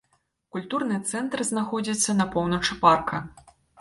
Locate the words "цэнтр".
1.11-1.39